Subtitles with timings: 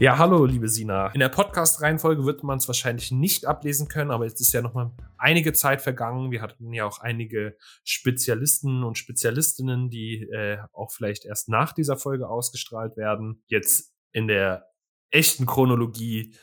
[0.00, 1.06] Ja, hallo, liebe Sina.
[1.08, 4.74] In der Podcast-Reihenfolge wird man es wahrscheinlich nicht ablesen können, aber jetzt ist ja noch
[4.74, 6.32] mal einige Zeit vergangen.
[6.32, 11.96] Wir hatten ja auch einige Spezialisten und Spezialistinnen, die äh, auch vielleicht erst nach dieser
[11.96, 13.44] Folge ausgestrahlt werden.
[13.46, 14.66] Jetzt in der
[15.12, 16.34] echten Chronologie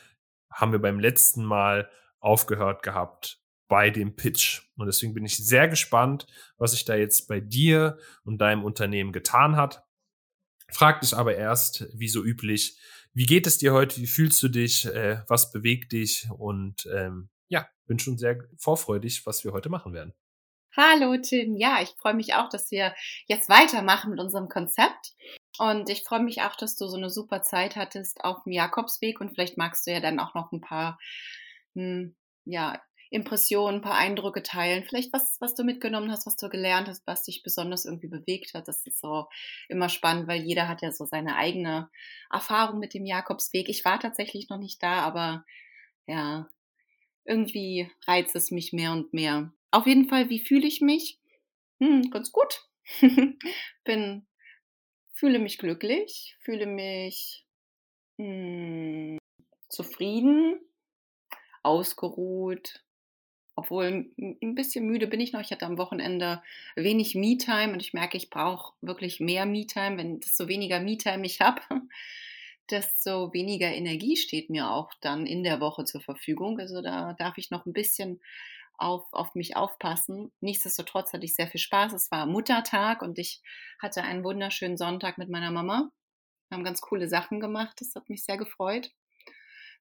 [0.50, 1.90] haben wir beim letzten Mal
[2.20, 3.38] aufgehört gehabt
[3.68, 4.62] bei dem Pitch.
[4.76, 6.26] Und deswegen bin ich sehr gespannt,
[6.56, 9.84] was sich da jetzt bei dir und deinem Unternehmen getan hat.
[10.70, 12.78] Frag dich aber erst, wie so üblich,
[13.14, 14.00] wie geht es dir heute?
[14.00, 14.86] Wie fühlst du dich?
[14.86, 16.28] Äh, was bewegt dich?
[16.36, 20.14] Und ähm, ja, bin schon sehr vorfreudig, was wir heute machen werden.
[20.74, 22.94] Hallo Tim, ja, ich freue mich auch, dass wir
[23.26, 25.12] jetzt weitermachen mit unserem Konzept.
[25.58, 29.20] Und ich freue mich auch, dass du so eine super Zeit hattest auf dem Jakobsweg
[29.20, 30.98] und vielleicht magst du ja dann auch noch ein paar
[31.74, 32.80] hm, ja,
[33.12, 34.84] Impressionen, ein paar Eindrücke teilen.
[34.84, 38.54] Vielleicht was, was du mitgenommen hast, was du gelernt hast, was dich besonders irgendwie bewegt
[38.54, 38.68] hat.
[38.68, 39.26] Das ist so
[39.68, 41.90] immer spannend, weil jeder hat ja so seine eigene
[42.30, 43.68] Erfahrung mit dem Jakobsweg.
[43.68, 45.44] Ich war tatsächlich noch nicht da, aber
[46.06, 46.48] ja,
[47.24, 49.52] irgendwie reizt es mich mehr und mehr.
[49.70, 51.20] Auf jeden Fall, wie fühle ich mich?
[51.80, 52.66] Hm, ganz gut.
[53.84, 54.26] Bin,
[55.12, 57.44] fühle mich glücklich, fühle mich
[58.16, 59.18] hm,
[59.68, 60.60] zufrieden,
[61.62, 62.82] ausgeruht,
[63.54, 65.40] obwohl ein bisschen müde bin ich noch.
[65.40, 66.42] Ich hatte am Wochenende
[66.74, 69.98] wenig Me-Time und ich merke, ich brauche wirklich mehr Me-Time.
[69.98, 71.60] Wenn desto weniger Me-Time ich habe,
[72.70, 76.58] desto weniger Energie steht mir auch dann in der Woche zur Verfügung.
[76.58, 78.20] Also da darf ich noch ein bisschen
[78.78, 80.32] auf, auf mich aufpassen.
[80.40, 81.92] Nichtsdestotrotz hatte ich sehr viel Spaß.
[81.92, 83.42] Es war Muttertag und ich
[83.80, 85.90] hatte einen wunderschönen Sonntag mit meiner Mama.
[86.48, 87.76] Wir haben ganz coole Sachen gemacht.
[87.80, 88.90] Das hat mich sehr gefreut.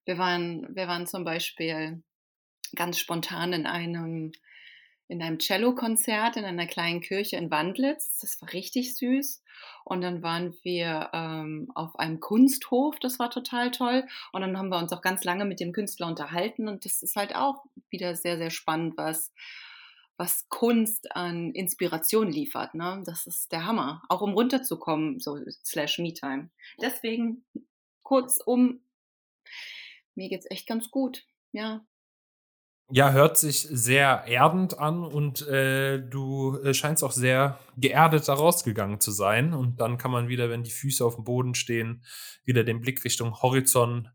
[0.05, 2.03] Wir waren, wir waren zum Beispiel
[2.75, 4.31] ganz spontan in einem
[5.11, 8.19] in einem Cello-Konzert in einer kleinen Kirche in Wandlitz.
[8.19, 9.43] Das war richtig süß.
[9.83, 14.07] Und dann waren wir ähm, auf einem Kunsthof, das war total toll.
[14.31, 16.69] Und dann haben wir uns auch ganz lange mit dem Künstler unterhalten.
[16.69, 19.33] Und das ist halt auch wieder sehr, sehr spannend, was,
[20.15, 22.73] was Kunst an Inspiration liefert.
[22.73, 23.03] Ne?
[23.05, 24.03] Das ist der Hammer.
[24.07, 26.49] Auch um runterzukommen, so slash Me-Time.
[26.81, 27.43] Deswegen
[28.01, 28.79] kurzum,
[30.15, 31.25] mir geht's echt ganz gut.
[31.51, 31.85] Ja,
[32.91, 38.33] ja, hört sich sehr erdend an und äh, du äh, scheinst auch sehr geerdet da
[38.33, 39.53] rausgegangen zu sein.
[39.53, 42.03] Und dann kann man wieder, wenn die Füße auf dem Boden stehen,
[42.43, 44.11] wieder den Blick Richtung Horizont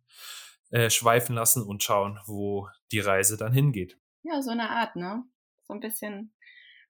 [0.70, 3.98] äh, schweifen lassen und schauen, wo die Reise dann hingeht.
[4.22, 5.24] Ja, so eine Art, ne?
[5.66, 6.32] So ein bisschen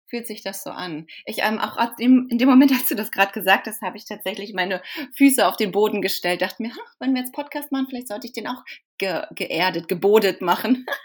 [0.08, 1.06] fühlt sich das so an.
[1.24, 4.54] Ich ähm, auch in dem Moment, als du das gerade gesagt hast, habe ich tatsächlich
[4.54, 4.82] meine
[5.14, 8.32] Füße auf den Boden gestellt, dachte mir, wenn wir jetzt Podcast machen, vielleicht sollte ich
[8.32, 8.62] den auch
[8.98, 10.86] ge geerdet, gebodet machen.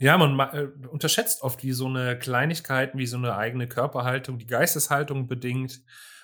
[0.00, 4.46] Ja, man äh, unterschätzt oft, wie so eine Kleinigkeit, wie so eine eigene Körperhaltung, die
[4.46, 5.82] Geisteshaltung bedingt.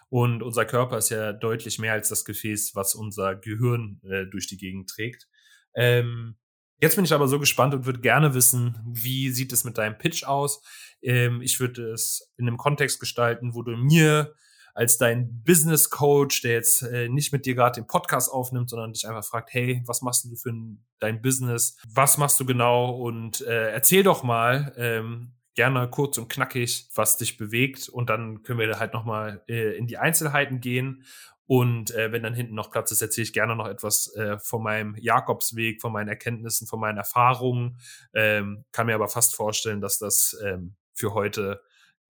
[0.08, 4.46] Und unser Körper ist ja deutlich mehr als das Gefäß, was unser Gehirn äh, durch
[4.46, 5.26] die Gegend trägt.
[5.74, 6.36] Ähm,
[6.80, 9.98] jetzt bin ich aber so gespannt und würde gerne wissen, wie sieht es mit deinem
[9.98, 10.62] Pitch aus?
[11.02, 14.36] Ähm, ich würde es in einem Kontext gestalten, wo du mir
[14.74, 18.92] als dein Business Coach, der jetzt äh, nicht mit dir gerade den Podcast aufnimmt, sondern
[18.92, 21.78] dich einfach fragt, hey, was machst du für ein, dein Business?
[21.88, 22.90] Was machst du genau?
[22.90, 27.88] Und äh, erzähl doch mal, ähm, gerne kurz und knackig, was dich bewegt.
[27.88, 31.04] Und dann können wir halt nochmal äh, in die Einzelheiten gehen.
[31.46, 34.62] Und äh, wenn dann hinten noch Platz ist, erzähle ich gerne noch etwas äh, von
[34.62, 37.78] meinem Jakobsweg, von meinen Erkenntnissen, von meinen Erfahrungen.
[38.14, 41.60] Ähm, kann mir aber fast vorstellen, dass das ähm, für heute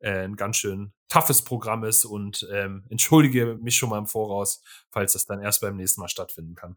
[0.04, 4.62] äh, ein ganz schön toughes Programm ist und ähm, entschuldige mich schon mal im Voraus,
[4.90, 6.76] falls das dann erst beim nächsten Mal stattfinden kann.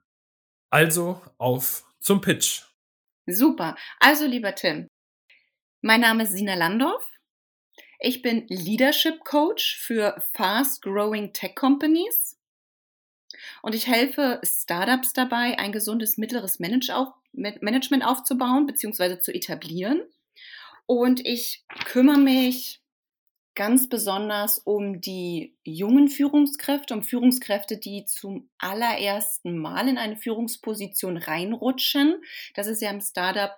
[0.70, 2.64] Also auf zum Pitch.
[3.26, 3.76] Super.
[4.00, 4.88] Also lieber Tim,
[5.82, 7.03] mein Name ist Sina Landorf.
[8.00, 12.38] Ich bin Leadership Coach für Fast Growing Tech Companies
[13.62, 19.20] und ich helfe Startups dabei, ein gesundes mittleres Management aufzubauen bzw.
[19.20, 20.02] zu etablieren.
[20.85, 22.82] Und ich kümmere mich
[23.58, 31.18] ganz besonders um die jungen Führungskräfte, um Führungskräfte, die zum allerersten Mal in eine Führungsposition
[31.18, 32.22] reinrutschen.
[32.54, 33.52] Das ist ja im Startup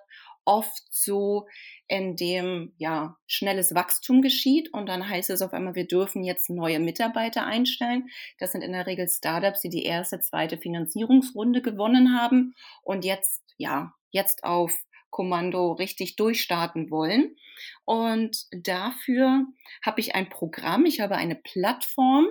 [0.46, 1.48] oft so,
[1.90, 6.50] in dem ja schnelles Wachstum geschieht und dann heißt es auf einmal, wir dürfen jetzt
[6.50, 8.08] neue Mitarbeiter einstellen.
[8.40, 13.44] Das sind in der Regel Startups, die die erste, zweite Finanzierungsrunde gewonnen haben und jetzt
[13.58, 14.74] ja jetzt auf
[15.10, 17.36] Kommando richtig durchstarten wollen.
[17.86, 19.46] Und dafür
[19.84, 22.28] habe ich ein Programm, ich habe eine Plattform,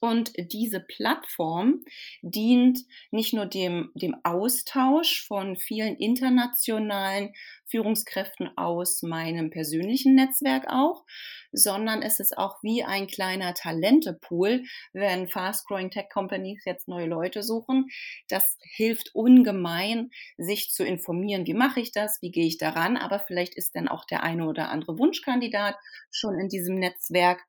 [0.00, 1.84] und diese Plattform
[2.22, 2.80] dient
[3.10, 7.34] nicht nur dem, dem Austausch von vielen internationalen
[7.66, 11.04] Führungskräften aus meinem persönlichen Netzwerk auch,
[11.52, 17.42] sondern es ist auch wie ein kleiner Talentepool, wenn fast-growing Tech Companies jetzt neue Leute
[17.42, 17.86] suchen.
[18.28, 21.46] Das hilft ungemein, sich zu informieren.
[21.46, 22.22] Wie mache ich das?
[22.22, 22.96] Wie gehe ich daran?
[22.96, 25.76] Aber vielleicht ist dann auch der eine oder andere Wunschkandidat
[26.10, 27.40] schon in diesem Netzwerk.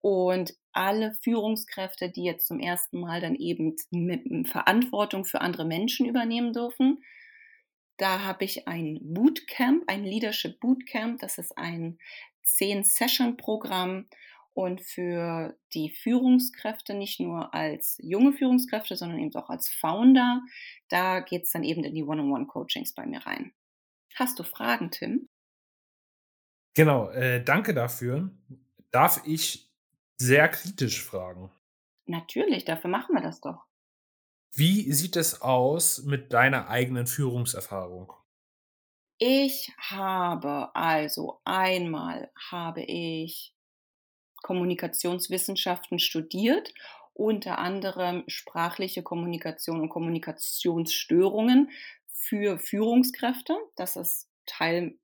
[0.00, 6.06] Und alle Führungskräfte, die jetzt zum ersten Mal dann eben mit Verantwortung für andere Menschen
[6.06, 7.02] übernehmen dürfen,
[7.96, 11.20] da habe ich ein Bootcamp, ein Leadership Bootcamp.
[11.20, 11.98] Das ist ein
[12.46, 14.06] 10-Session-Programm
[14.54, 20.42] und für die Führungskräfte, nicht nur als junge Führungskräfte, sondern eben auch als Founder,
[20.88, 23.52] da geht es dann eben in die One-on-One-Coachings bei mir rein.
[24.14, 25.28] Hast du Fragen, Tim?
[26.74, 28.30] Genau, äh, danke dafür.
[28.90, 29.69] Darf ich
[30.20, 31.50] sehr kritisch fragen?
[32.04, 33.64] Natürlich, dafür machen wir das doch.
[34.52, 38.12] Wie sieht es aus mit deiner eigenen Führungserfahrung?
[39.18, 43.54] Ich habe also einmal habe ich
[44.42, 46.72] Kommunikationswissenschaften studiert,
[47.12, 51.70] unter anderem sprachliche Kommunikation und Kommunikationsstörungen
[52.08, 53.56] für Führungskräfte.
[53.76, 54.98] Das ist Teil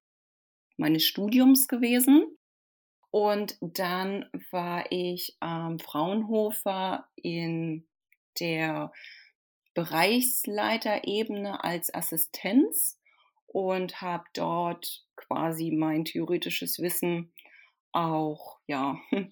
[0.77, 2.36] meines Studiums gewesen.
[3.17, 7.87] Und dann war ich am Fraunhofer in
[8.39, 8.93] der
[9.73, 13.01] Bereichsleiterebene als Assistenz
[13.47, 17.33] und habe dort quasi mein theoretisches Wissen
[17.91, 19.01] auch ja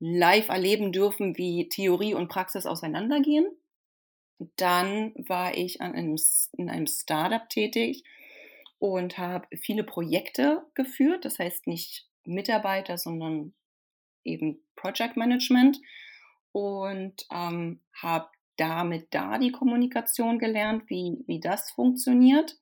[0.00, 3.46] live erleben dürfen, wie Theorie und Praxis auseinandergehen.
[4.56, 6.16] Dann war ich an einem,
[6.56, 8.02] in einem Startup tätig
[8.80, 13.54] und habe viele Projekte geführt, das heißt nicht Mitarbeiter, sondern
[14.24, 15.80] eben Project Management
[16.52, 22.58] und ähm, habe damit da die Kommunikation gelernt, wie, wie das funktioniert.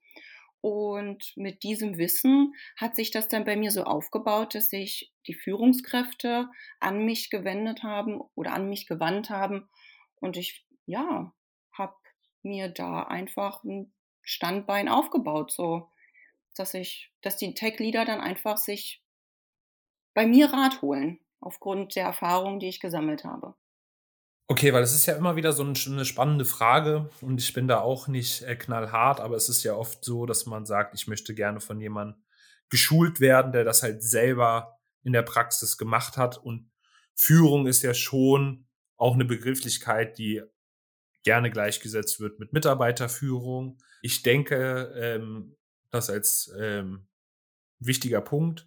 [0.61, 5.35] Und mit diesem Wissen hat sich das dann bei mir so aufgebaut, dass sich die
[5.35, 9.69] Führungskräfte an mich gewendet haben oder an mich gewandt haben.
[10.17, 11.33] Und ich, ja,
[11.73, 11.95] habe
[12.43, 13.93] mir da einfach ein
[14.23, 15.89] Standbein aufgebaut, so
[16.57, 19.03] dass ich, dass die Tech-Leader dann einfach sich
[20.17, 23.55] bei mir Rat holen, aufgrund der Erfahrungen, die ich gesammelt habe.
[24.49, 27.81] Okay, weil es ist ja immer wieder so eine spannende Frage und ich bin da
[27.81, 31.35] auch nicht äh, knallhart, aber es ist ja oft so, dass man sagt, ich möchte
[31.35, 32.25] gerne von jemandem
[32.71, 36.71] geschult werden, der das halt selber in der Praxis gemacht hat und
[37.15, 38.67] Führung ist ja schon
[38.97, 40.43] auch eine Begrifflichkeit, die
[41.25, 43.79] gerne gleichgesetzt wird mit Mitarbeiterführung.
[44.01, 45.57] Ich denke, ähm,
[45.91, 47.07] das als ähm,
[47.81, 48.67] wichtiger Punkt,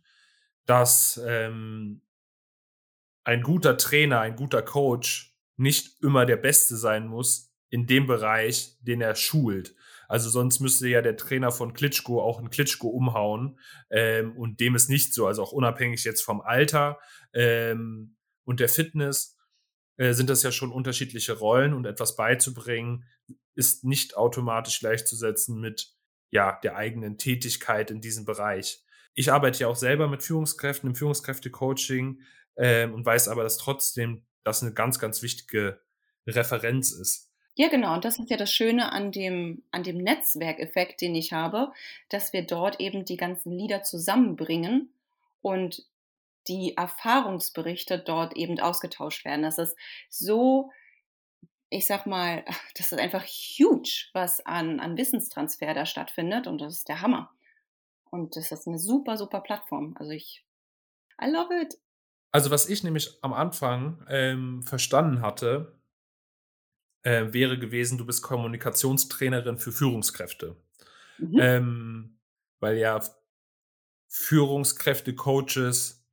[0.69, 2.01] dass ähm,
[3.23, 8.77] ein guter Trainer, ein guter Coach nicht immer der Beste sein muss in dem Bereich,
[8.81, 9.75] den er schult.
[10.07, 13.59] Also sonst müsste ja der Trainer von Klitschko auch einen Klitschko umhauen.
[13.89, 15.25] Ähm, und dem ist nicht so.
[15.25, 16.99] Also auch unabhängig jetzt vom Alter
[17.33, 19.37] ähm, und der Fitness
[19.97, 23.05] äh, sind das ja schon unterschiedliche Rollen und etwas beizubringen
[23.55, 25.93] ist nicht automatisch gleichzusetzen mit
[26.29, 28.83] ja der eigenen Tätigkeit in diesem Bereich.
[29.19, 32.21] Ich arbeite ja auch selber mit Führungskräften im Führungskräfte-Coaching
[32.55, 35.81] ähm, und weiß aber, dass trotzdem das eine ganz, ganz wichtige
[36.25, 37.29] Referenz ist.
[37.55, 37.95] Ja, genau.
[37.95, 41.73] Und das ist ja das Schöne an dem, an dem Netzwerkeffekt, den ich habe,
[42.07, 44.93] dass wir dort eben die ganzen Lieder zusammenbringen
[45.41, 45.83] und
[46.47, 49.41] die Erfahrungsberichte dort eben ausgetauscht werden.
[49.41, 49.75] Das ist
[50.07, 50.71] so,
[51.69, 52.45] ich sag mal,
[52.77, 57.33] das ist einfach huge, was an, an Wissenstransfer da stattfindet und das ist der Hammer.
[58.11, 59.95] Und das ist eine super, super Plattform.
[59.99, 60.45] Also ich,
[61.21, 61.77] I love it.
[62.31, 65.79] Also, was ich nämlich am Anfang ähm, verstanden hatte,
[67.03, 70.55] äh, wäre gewesen, du bist Kommunikationstrainerin für Führungskräfte.
[71.17, 71.39] Mhm.
[71.39, 72.19] Ähm,
[72.59, 73.01] weil ja
[74.07, 76.05] Führungskräfte, Coaches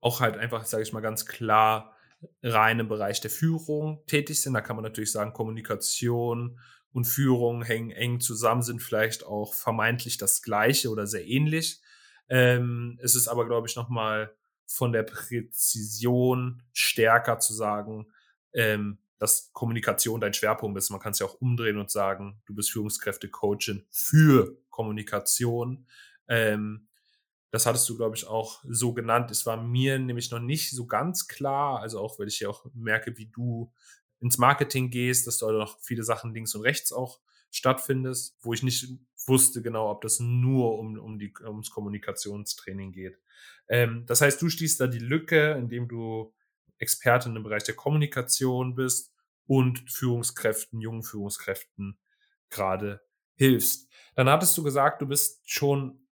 [0.00, 1.96] auch halt einfach, sage ich mal ganz klar,
[2.42, 4.54] rein im Bereich der Führung tätig sind.
[4.54, 6.58] Da kann man natürlich sagen, Kommunikation
[6.94, 11.80] und Führung hängen eng zusammen, sind vielleicht auch vermeintlich das Gleiche oder sehr ähnlich.
[12.28, 14.32] Ähm, es ist aber, glaube ich, nochmal
[14.64, 18.06] von der Präzision stärker zu sagen,
[18.52, 20.90] ähm, dass Kommunikation dein Schwerpunkt ist.
[20.90, 25.86] Man kann es ja auch umdrehen und sagen, du bist Führungskräfte-Coachin für Kommunikation.
[26.28, 26.86] Ähm,
[27.50, 29.32] das hattest du, glaube ich, auch so genannt.
[29.32, 32.66] Es war mir nämlich noch nicht so ganz klar, also auch, weil ich ja auch
[32.72, 33.72] merke, wie du
[34.24, 38.62] ins Marketing gehst, dass du noch viele Sachen links und rechts auch stattfindest, wo ich
[38.62, 38.88] nicht
[39.26, 43.20] wusste genau, ob das nur um, um die, ums Kommunikationstraining geht.
[43.68, 46.34] Ähm, das heißt, du schließt da die Lücke, indem du
[46.78, 49.12] Expertin im Bereich der Kommunikation bist
[49.46, 51.98] und Führungskräften, jungen Führungskräften
[52.48, 53.02] gerade
[53.34, 53.90] hilfst.
[54.16, 56.08] Dann hattest du gesagt, du bist schon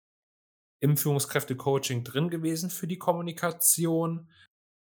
[0.80, 4.28] im Führungskräfte-Coaching drin gewesen für die Kommunikation.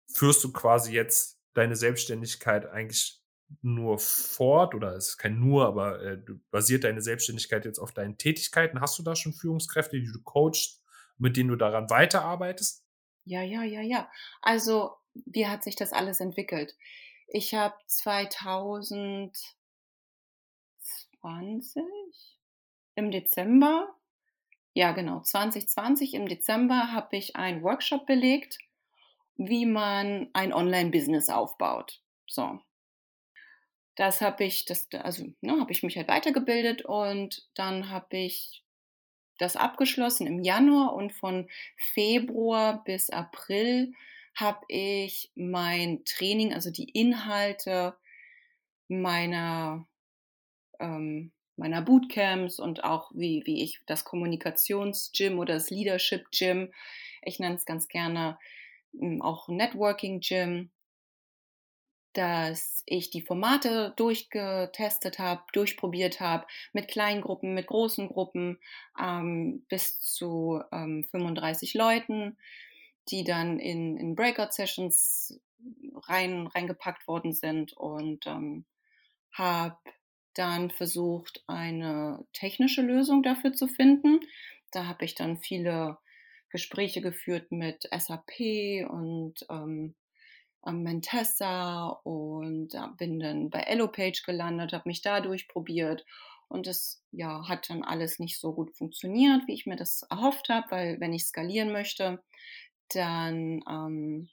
[0.06, 3.22] Führst du quasi jetzt deine Selbstständigkeit eigentlich
[3.62, 6.18] nur fort oder es ist kein nur, aber äh,
[6.50, 8.80] basiert deine Selbstständigkeit jetzt auf deinen Tätigkeiten?
[8.80, 10.82] Hast du da schon Führungskräfte, die du coachst,
[11.16, 12.84] mit denen du daran weiterarbeitest?
[13.24, 14.10] Ja, ja, ja, ja.
[14.42, 14.92] Also,
[15.26, 16.76] wie hat sich das alles entwickelt?
[17.26, 19.32] Ich habe 2020
[22.94, 23.94] im Dezember
[24.78, 28.58] ja genau, 2020 im Dezember habe ich einen Workshop belegt,
[29.38, 32.02] wie man ein Online-Business aufbaut.
[32.26, 32.60] So.
[33.94, 38.62] Das habe ich, das, also ne, habe ich mich halt weitergebildet und dann habe ich
[39.38, 41.48] das abgeschlossen im Januar und von
[41.94, 43.92] Februar bis April
[44.34, 47.96] habe ich mein Training, also die Inhalte
[48.88, 49.86] meiner
[50.78, 56.72] ähm, meiner Bootcamps und auch wie, wie ich das Kommunikations-Gym oder das Leadership-Gym,
[57.22, 58.38] ich nenne es ganz gerne
[59.20, 60.70] auch Networking-Gym,
[62.14, 68.58] dass ich die Formate durchgetestet habe, durchprobiert habe, mit kleinen Gruppen, mit großen Gruppen,
[69.00, 72.36] ähm, bis zu ähm, 35 Leuten,
[73.08, 75.40] die dann in, in Breakout-Sessions
[76.08, 78.64] rein, reingepackt worden sind und ähm,
[79.32, 79.78] habe
[80.34, 84.20] dann versucht, eine technische Lösung dafür zu finden.
[84.70, 85.98] Da habe ich dann viele
[86.50, 89.94] Gespräche geführt mit SAP und ähm,
[90.66, 96.04] Mentessa und bin dann bei Elopage gelandet, habe mich da durchprobiert
[96.48, 100.48] und es ja, hat dann alles nicht so gut funktioniert, wie ich mir das erhofft
[100.48, 102.22] habe, weil wenn ich skalieren möchte,
[102.88, 104.28] dann ähm,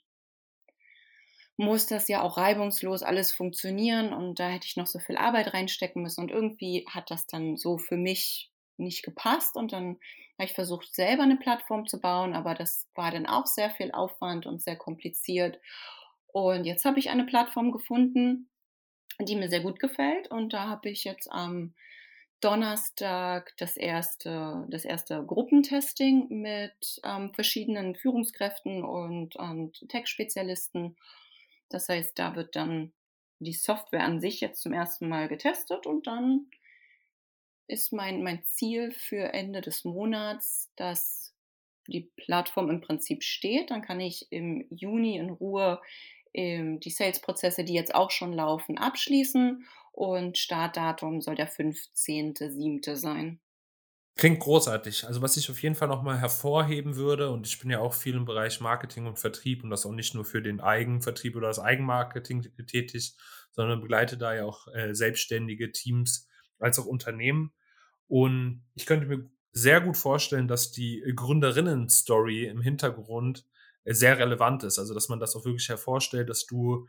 [1.56, 5.54] muss das ja auch reibungslos alles funktionieren und da hätte ich noch so viel Arbeit
[5.54, 9.98] reinstecken müssen und irgendwie hat das dann so für mich nicht gepasst und dann
[10.44, 14.46] ich versucht selber eine Plattform zu bauen, aber das war dann auch sehr viel Aufwand
[14.46, 15.58] und sehr kompliziert.
[16.26, 18.50] Und jetzt habe ich eine Plattform gefunden,
[19.20, 20.30] die mir sehr gut gefällt.
[20.30, 21.74] Und da habe ich jetzt am
[22.40, 30.96] Donnerstag das erste, das erste Gruppentesting mit ähm, verschiedenen Führungskräften und, und Tech-Spezialisten.
[31.70, 32.92] Das heißt, da wird dann
[33.38, 36.46] die Software an sich jetzt zum ersten Mal getestet und dann
[37.68, 41.34] ist mein, mein Ziel für Ende des Monats, dass
[41.88, 43.70] die Plattform im Prinzip steht.
[43.70, 45.80] Dann kann ich im Juni in Ruhe
[46.34, 52.96] ähm, die Sales-Prozesse, die jetzt auch schon laufen, abschließen und Startdatum soll der 15.07.
[52.96, 53.40] sein.
[54.18, 55.06] Klingt großartig.
[55.06, 58.14] Also was ich auf jeden Fall nochmal hervorheben würde, und ich bin ja auch viel
[58.14, 61.58] im Bereich Marketing und Vertrieb und das auch nicht nur für den Eigenvertrieb oder das
[61.58, 63.14] Eigenmarketing tätig,
[63.52, 67.52] sondern begleite da ja auch äh, selbstständige Teams als auch Unternehmen.
[68.08, 73.46] Und ich könnte mir sehr gut vorstellen, dass die Gründerinnen-Story im Hintergrund
[73.84, 74.78] äh, sehr relevant ist.
[74.78, 76.86] Also dass man das auch wirklich hervorstellt, dass du,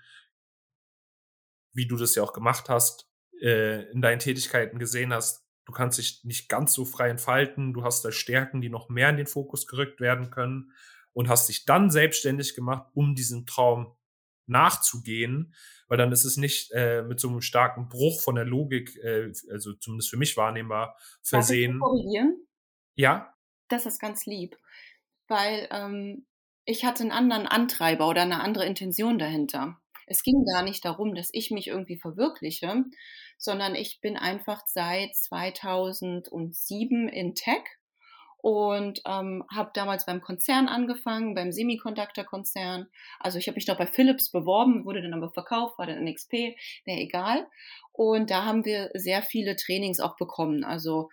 [1.73, 3.09] wie du das ja auch gemacht hast,
[3.41, 7.83] äh, in deinen Tätigkeiten gesehen hast, du kannst dich nicht ganz so frei entfalten, du
[7.83, 10.71] hast da Stärken, die noch mehr in den Fokus gerückt werden können
[11.13, 13.96] und hast dich dann selbstständig gemacht, um diesem Traum
[14.47, 15.53] nachzugehen,
[15.87, 19.31] weil dann ist es nicht äh, mit so einem starken Bruch von der Logik, äh,
[19.51, 21.79] also zumindest für mich wahrnehmbar, versehen.
[21.79, 22.47] Darf ich korrigieren?
[22.95, 23.33] Ja.
[23.69, 24.57] Das ist ganz lieb,
[25.27, 26.25] weil ähm,
[26.65, 29.79] ich hatte einen anderen Antreiber oder eine andere Intention dahinter.
[30.05, 32.85] Es ging gar nicht darum, dass ich mich irgendwie verwirkliche,
[33.37, 37.63] sondern ich bin einfach seit 2007 in Tech
[38.37, 42.87] und ähm, habe damals beim Konzern angefangen, beim Semiconductor-Konzern.
[43.19, 46.55] Also ich habe mich noch bei Philips beworben, wurde dann aber verkauft, war dann NXP,
[46.85, 47.47] wäre egal.
[47.91, 51.09] Und da haben wir sehr viele Trainings auch bekommen, also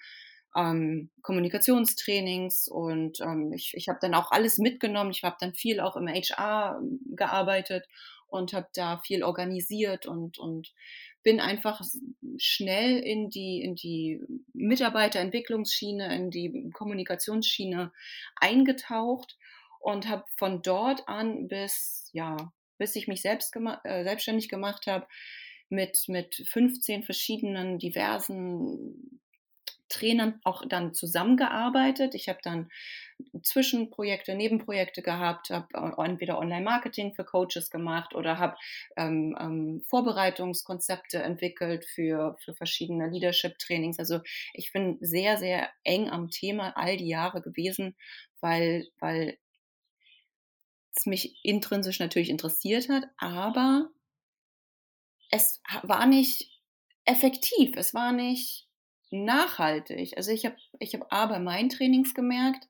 [0.56, 5.10] ähm, Kommunikationstrainings und ähm, ich, ich habe dann auch alles mitgenommen.
[5.10, 6.80] Ich habe dann viel auch im HR
[7.16, 7.86] gearbeitet
[8.28, 10.72] und habe da viel organisiert und, und
[11.24, 11.80] bin einfach
[12.36, 14.20] schnell in die, in die
[14.52, 17.92] Mitarbeiterentwicklungsschiene, in die Kommunikationsschiene
[18.36, 19.36] eingetaucht
[19.80, 24.86] und habe von dort an bis, ja, bis ich mich selbst gema äh, selbstständig gemacht
[24.86, 25.06] habe,
[25.70, 29.20] mit, mit 15 verschiedenen diversen
[29.88, 32.14] Trainern auch dann zusammengearbeitet.
[32.14, 32.70] Ich habe dann
[33.42, 35.68] Zwischenprojekte, Nebenprojekte gehabt, habe
[36.02, 38.56] entweder Online-Marketing für Coaches gemacht oder habe
[38.96, 43.98] ähm, ähm, Vorbereitungskonzepte entwickelt für, für verschiedene Leadership-Trainings.
[43.98, 44.20] Also
[44.52, 47.94] ich bin sehr, sehr eng am Thema all die Jahre gewesen,
[48.40, 49.38] weil, weil
[50.96, 53.90] es mich intrinsisch natürlich interessiert hat, aber
[55.30, 56.60] es war nicht
[57.04, 58.63] effektiv, es war nicht
[59.14, 60.16] nachhaltig.
[60.16, 62.68] Also ich habe ich hab A bei meinen Trainings gemerkt,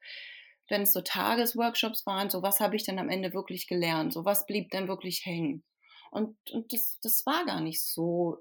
[0.69, 4.25] wenn es so Tagesworkshops waren, so was habe ich denn am Ende wirklich gelernt, so
[4.25, 5.65] was blieb denn wirklich hängen.
[6.11, 8.39] Und, und das, das war gar nicht so,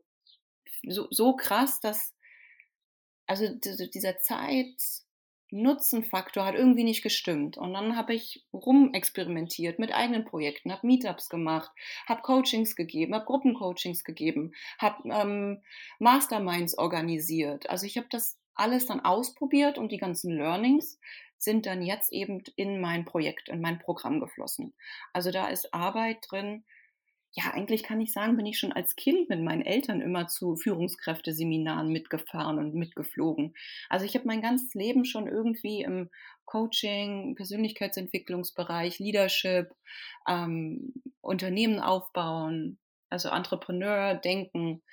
[0.87, 2.13] so, so krass, dass,
[3.25, 4.75] also dieser Zeit,
[5.53, 7.57] Nutzenfaktor hat irgendwie nicht gestimmt.
[7.57, 11.71] Und dann habe ich rumexperimentiert mit eigenen Projekten, habe Meetups gemacht,
[12.07, 15.61] habe Coachings gegeben, habe Gruppencoachings gegeben, habe ähm,
[15.99, 17.69] Masterminds organisiert.
[17.69, 20.99] Also ich habe das alles dann ausprobiert und die ganzen Learnings
[21.37, 24.73] sind dann jetzt eben in mein Projekt, in mein Programm geflossen.
[25.11, 26.63] Also da ist Arbeit drin,
[27.35, 30.55] ja, eigentlich kann ich sagen, bin ich schon als Kind mit meinen Eltern immer zu
[30.55, 33.55] Führungskräfteseminaren mitgefahren und mitgeflogen.
[33.89, 36.11] Also ich habe mein ganzes Leben schon irgendwie im
[36.45, 39.73] Coaching, Persönlichkeitsentwicklungsbereich, Leadership,
[40.27, 42.77] ähm, Unternehmen aufbauen,
[43.09, 44.83] also Entrepreneur denken.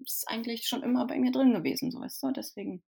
[0.00, 2.82] Ist eigentlich schon immer bei mir drin gewesen, so weißt du, deswegen.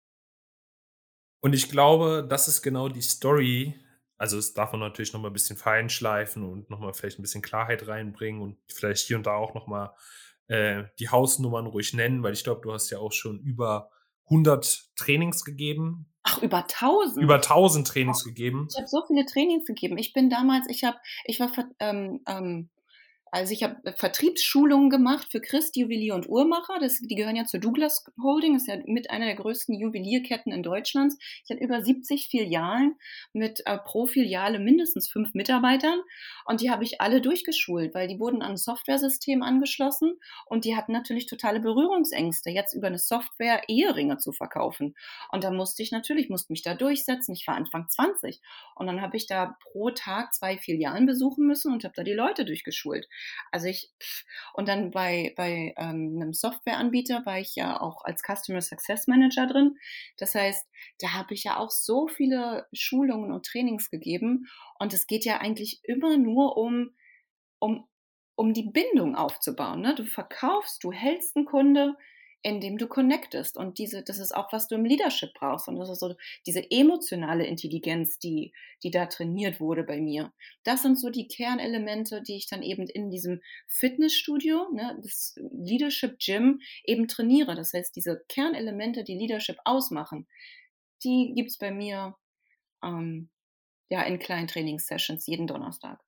[1.42, 3.76] Und ich glaube, das ist genau die Story,
[4.22, 7.24] also es darf man natürlich noch mal ein bisschen feinschleifen und noch mal vielleicht ein
[7.24, 9.96] bisschen Klarheit reinbringen und vielleicht hier und da auch noch mal
[10.48, 13.90] äh, die Hausnummern ruhig nennen, weil ich glaube, du hast ja auch schon über
[14.26, 16.06] 100 Trainings gegeben.
[16.22, 17.24] Ach, über 1000?
[17.24, 18.68] Über 1000 Trainings gegeben.
[18.70, 19.98] Ich habe so viele Trainings gegeben.
[19.98, 21.50] Ich bin damals, ich habe, ich war
[21.80, 22.70] ähm, ähm,
[23.34, 26.80] also ich habe Vertriebsschulungen gemacht für Christ, Juwelier und Uhrmacher.
[26.82, 30.64] Das, die gehören ja zur Douglas Holding, ist ja mit einer der größten Juwelierketten in
[30.64, 31.18] Deutschlands.
[31.46, 32.98] Ich hatte über 70 Filialen
[33.32, 36.02] mit äh, pro Filiale mindestens fünf Mitarbeitern
[36.46, 40.76] und die habe ich alle durchgeschult, weil die wurden an ein Softwaresystem angeschlossen und die
[40.76, 44.94] hatten natürlich totale Berührungsängste, jetzt über eine Software Eheringe zu verkaufen.
[45.32, 47.34] Und da musste ich natürlich, musste mich da durchsetzen.
[47.34, 48.42] Ich war Anfang 20
[48.76, 52.12] und dann habe ich da pro Tag zwei Filialen besuchen müssen und habe da die
[52.12, 53.08] Leute durchgeschult.
[53.52, 53.94] Also ich,
[54.54, 59.48] und dann bei, bei ähm, einem Softwareanbieter war ich ja auch als Customer Success Manager
[59.48, 59.78] drin.
[60.18, 60.68] Das heißt,
[61.00, 64.48] da habe ich ja auch so viele Schulungen und Trainings gegeben.
[64.80, 66.92] Und es geht ja eigentlich immer nur um,
[67.60, 67.88] um,
[68.36, 69.82] um die Bindung aufzubauen.
[69.82, 69.96] Ne?
[69.96, 71.96] Du verkaufst, du hältst einen Kunde,
[72.44, 73.58] indem du connectest.
[73.58, 75.68] Und diese, das ist auch, was du im Leadership brauchst.
[75.68, 80.34] Und das ist so diese emotionale Intelligenz, die, die da trainiert wurde bei mir.
[80.64, 86.18] Das sind so die Kernelemente, die ich dann eben in diesem Fitnessstudio, ne, das Leadership
[86.20, 87.56] Gym eben trainiere.
[87.56, 90.28] Das heißt, diese Kernelemente, die Leadership ausmachen,
[91.04, 92.16] die gibt's bei mir
[92.84, 93.30] ähm,
[93.90, 96.00] ja in kleinen Trainingssessions jeden Donnerstag.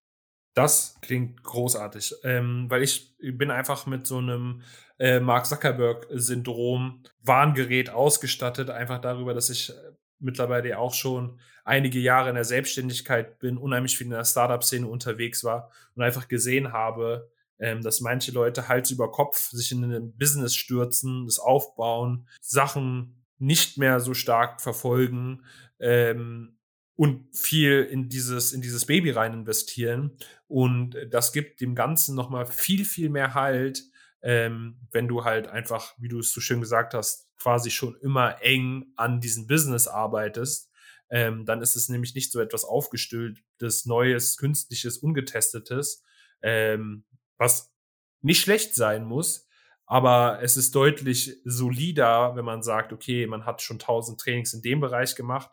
[0.53, 4.61] Das klingt großartig, ähm, weil ich bin einfach mit so einem
[4.99, 9.73] äh, Mark Zuckerberg-Syndrom Warngerät ausgestattet, einfach darüber, dass ich äh,
[10.19, 14.87] mittlerweile ja auch schon einige Jahre in der Selbstständigkeit bin, unheimlich viel in der Startup-Szene
[14.87, 19.83] unterwegs war und einfach gesehen habe, ähm, dass manche Leute Hals über Kopf sich in
[19.83, 25.45] ein Business stürzen, das aufbauen, Sachen nicht mehr so stark verfolgen,
[25.79, 26.57] ähm,
[26.95, 30.17] und viel in dieses, in dieses Baby rein investieren.
[30.47, 33.83] Und das gibt dem Ganzen nochmal viel, viel mehr Halt,
[34.21, 38.41] ähm, wenn du halt einfach, wie du es so schön gesagt hast, quasi schon immer
[38.41, 40.71] eng an diesem Business arbeitest.
[41.09, 46.03] Ähm, dann ist es nämlich nicht so etwas aufgestülptes, Neues, Künstliches, Ungetestetes,
[46.41, 47.05] ähm,
[47.37, 47.73] was
[48.21, 49.47] nicht schlecht sein muss,
[49.85, 54.61] aber es ist deutlich solider, wenn man sagt, okay, man hat schon tausend Trainings in
[54.61, 55.51] dem Bereich gemacht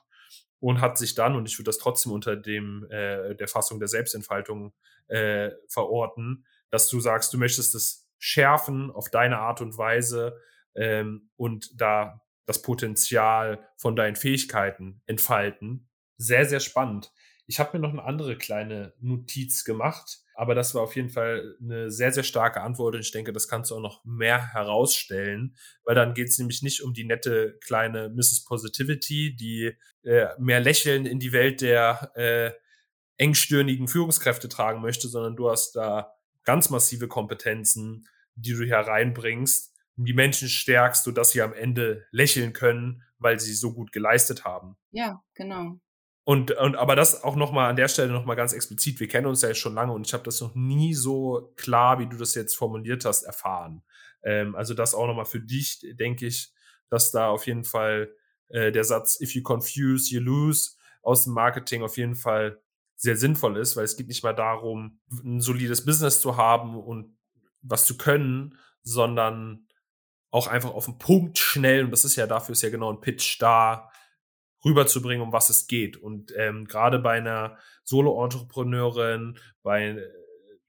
[0.60, 3.88] und hat sich dann, und ich würde das trotzdem unter dem äh, der Fassung der
[3.88, 4.72] Selbstentfaltung
[5.08, 10.38] äh, verorten, dass du sagst, du möchtest es schärfen auf deine Art und Weise
[10.74, 15.88] ähm, und da das Potenzial von deinen Fähigkeiten entfalten.
[16.16, 17.12] Sehr, sehr spannend.
[17.46, 21.54] Ich habe mir noch eine andere kleine Notiz gemacht, aber das war auf jeden Fall
[21.60, 25.54] eine sehr, sehr starke Antwort und ich denke, das kannst du auch noch mehr herausstellen,
[25.84, 28.46] weil dann geht es nämlich nicht um die nette kleine Mrs.
[28.46, 32.52] Positivity, die äh, mehr Lächeln in die Welt der äh,
[33.18, 39.70] engstirnigen Führungskräfte tragen möchte, sondern du hast da ganz massive Kompetenzen, die du hier reinbringst
[39.96, 44.78] die Menschen stärkst, sodass sie am Ende lächeln können, weil sie so gut geleistet haben.
[44.90, 45.78] Ja, genau.
[46.30, 49.00] Und, und aber das auch noch mal an der Stelle noch mal ganz explizit.
[49.00, 52.06] Wir kennen uns ja schon lange und ich habe das noch nie so klar, wie
[52.06, 53.82] du das jetzt formuliert hast, erfahren.
[54.22, 56.52] Ähm, also das auch nochmal für dich, denke ich,
[56.88, 58.14] dass da auf jeden Fall
[58.46, 62.60] äh, der Satz, if you confuse, you lose, aus dem Marketing auf jeden Fall
[62.94, 67.18] sehr sinnvoll ist, weil es geht nicht mal darum, ein solides Business zu haben und
[67.60, 69.66] was zu können, sondern
[70.30, 73.00] auch einfach auf den Punkt schnell, und das ist ja dafür ist ja genau ein
[73.00, 73.89] Pitch da,
[74.64, 75.96] rüberzubringen, um was es geht.
[75.96, 80.02] Und ähm, gerade bei einer Solo-Entrepreneurin, bei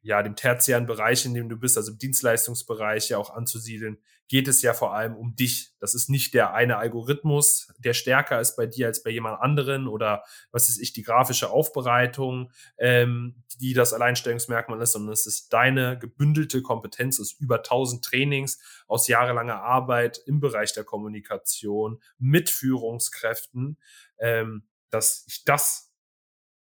[0.03, 4.47] ja, dem tertiären Bereich, in dem du bist, also im Dienstleistungsbereich ja auch anzusiedeln, geht
[4.47, 5.73] es ja vor allem um dich.
[5.79, 9.87] Das ist nicht der eine Algorithmus, der stärker ist bei dir als bei jemand anderen
[9.87, 15.51] oder was ist ich, die grafische Aufbereitung, ähm, die das Alleinstellungsmerkmal ist, sondern es ist
[15.51, 22.49] deine gebündelte Kompetenz aus über 1000 Trainings, aus jahrelanger Arbeit im Bereich der Kommunikation mit
[22.49, 23.77] Führungskräften,
[24.17, 25.90] ähm, dass ich das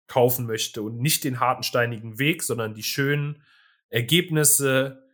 [0.08, 3.42] kaufen möchte und nicht den harten, steinigen Weg, sondern die schönen
[3.90, 5.04] Ergebnisse,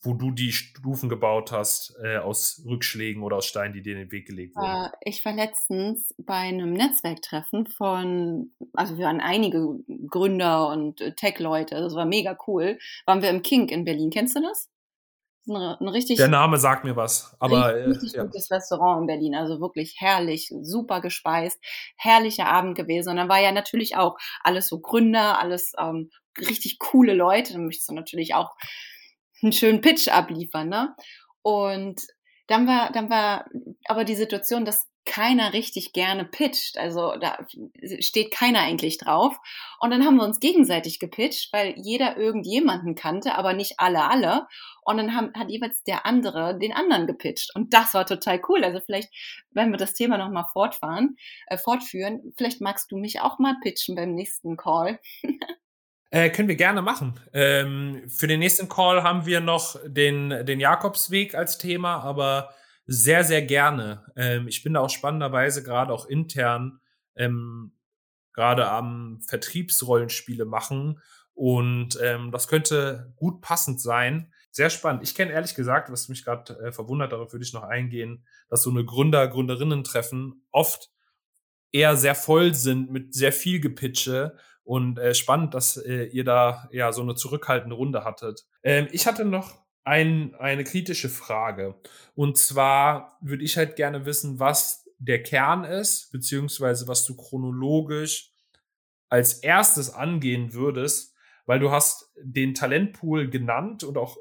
[0.00, 4.00] wo du die Stufen gebaut hast, äh, aus Rückschlägen oder aus Steinen, die dir in
[4.00, 4.86] den Weg gelegt wurden?
[4.86, 11.14] Äh, ich war letztens bei einem Netzwerktreffen von, also wir waren einige Gründer und äh,
[11.14, 12.78] Tech-Leute, das war mega cool.
[13.06, 14.70] Waren wir im Kink in Berlin, kennst du das?
[15.46, 18.22] Ein, ein richtig, Der Name sagt mir was, aber richtig, richtig ja.
[18.24, 21.58] gutes Restaurant in Berlin, also wirklich herrlich, super gespeist,
[21.96, 23.10] herrlicher Abend gewesen.
[23.10, 27.52] Und dann war ja natürlich auch alles so Gründer, alles ähm, richtig coole Leute.
[27.52, 28.54] Dann möchtest du natürlich auch
[29.42, 30.94] einen schönen Pitch abliefern, ne?
[31.42, 32.00] Und
[32.46, 33.46] dann war, dann war
[33.86, 36.78] aber die Situation, dass keiner richtig gerne pitcht.
[36.78, 37.38] Also da
[38.00, 39.36] steht keiner eigentlich drauf.
[39.80, 44.46] Und dann haben wir uns gegenseitig gepitcht, weil jeder irgendjemanden kannte, aber nicht alle alle.
[44.82, 47.54] Und dann haben, hat jeweils der andere den anderen gepitcht.
[47.54, 48.64] Und das war total cool.
[48.64, 49.10] Also vielleicht,
[49.50, 53.94] wenn wir das Thema nochmal fortfahren, äh, fortführen, vielleicht magst du mich auch mal pitchen
[53.94, 55.00] beim nächsten Call.
[56.10, 57.18] Äh, können wir gerne machen.
[57.32, 62.54] Ähm, für den nächsten Call haben wir noch den, den Jakobsweg als Thema, aber
[62.86, 64.06] sehr, sehr gerne.
[64.16, 66.80] Ähm, ich bin da auch spannenderweise gerade auch intern
[67.16, 67.72] ähm,
[68.32, 71.00] gerade am Vertriebsrollenspiele machen
[71.34, 74.32] und ähm, das könnte gut passend sein.
[74.50, 75.02] Sehr spannend.
[75.02, 78.62] Ich kenne ehrlich gesagt, was mich gerade äh, verwundert, darauf würde ich noch eingehen, dass
[78.62, 80.90] so eine Gründer, Gründerinnen-Treffen oft
[81.72, 86.68] eher sehr voll sind mit sehr viel Gepitche und äh, spannend, dass äh, ihr da
[86.70, 88.44] ja so eine zurückhaltende Runde hattet.
[88.62, 91.74] Ähm, ich hatte noch ein, eine kritische Frage.
[92.14, 98.32] Und zwar würde ich halt gerne wissen, was der Kern ist, beziehungsweise was du chronologisch
[99.10, 101.14] als erstes angehen würdest,
[101.46, 104.20] weil du hast den Talentpool genannt und auch äh,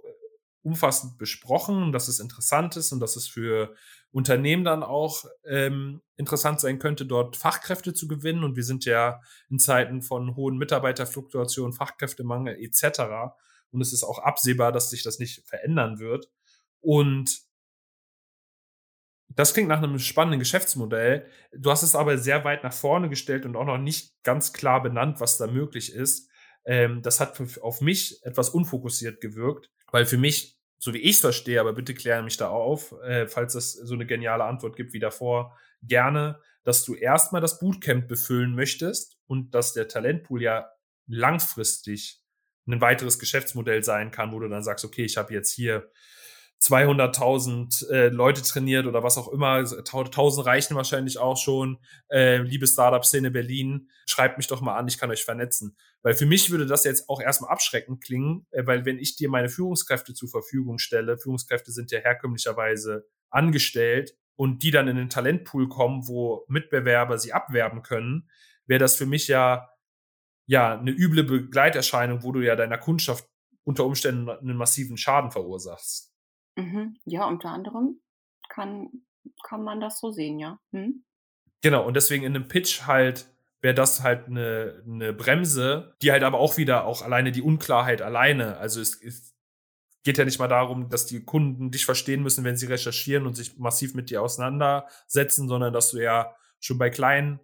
[0.61, 3.73] umfassend besprochen, dass es interessant ist und dass es für
[4.11, 8.43] Unternehmen dann auch ähm, interessant sein könnte, dort Fachkräfte zu gewinnen.
[8.43, 13.33] Und wir sind ja in Zeiten von hohen Mitarbeiterfluktuationen, Fachkräftemangel etc
[13.73, 16.29] und es ist auch absehbar, dass sich das nicht verändern wird.
[16.79, 17.43] Und
[19.29, 21.25] das klingt nach einem spannenden Geschäftsmodell.
[21.51, 24.83] Du hast es aber sehr weit nach vorne gestellt und auch noch nicht ganz klar
[24.83, 26.29] benannt, was da möglich ist.
[26.65, 31.21] Ähm, das hat auf mich etwas unfokussiert gewirkt, weil für mich, so wie ich es
[31.21, 34.93] verstehe, aber bitte kläre mich da auf, äh, falls es so eine geniale Antwort gibt
[34.93, 40.69] wie davor, gerne, dass du erstmal das Bootcamp befüllen möchtest und dass der Talentpool ja
[41.07, 42.22] langfristig
[42.67, 45.89] ein weiteres Geschäftsmodell sein kann, wo du dann sagst, okay, ich habe jetzt hier
[46.63, 51.77] 200.000 äh, Leute trainiert oder was auch immer, 1000 reichen wahrscheinlich auch schon.
[52.09, 55.75] Äh, liebe Startup-Szene Berlin, schreibt mich doch mal an, ich kann euch vernetzen.
[56.03, 59.29] Weil für mich würde das jetzt auch erstmal abschreckend klingen, äh, weil wenn ich dir
[59.29, 65.09] meine Führungskräfte zur Verfügung stelle, Führungskräfte sind ja herkömmlicherweise angestellt und die dann in den
[65.09, 68.29] Talentpool kommen, wo Mitbewerber sie abwerben können,
[68.67, 69.69] wäre das für mich ja
[70.45, 73.27] ja, eine üble Begleiterscheinung, wo du ja deiner Kundschaft
[73.63, 76.13] unter Umständen einen massiven Schaden verursachst.
[76.55, 76.97] Mhm.
[77.05, 78.01] Ja, unter anderem
[78.49, 78.89] kann,
[79.43, 80.59] kann man das so sehen, ja.
[80.71, 81.03] Hm?
[81.61, 86.23] Genau, und deswegen in einem Pitch halt wäre das halt eine, eine Bremse, die halt
[86.23, 89.33] aber auch wieder auch alleine die Unklarheit alleine, also es, es
[90.03, 93.35] geht ja nicht mal darum, dass die Kunden dich verstehen müssen, wenn sie recherchieren und
[93.35, 97.39] sich massiv mit dir auseinandersetzen, sondern dass du ja schon bei kleinen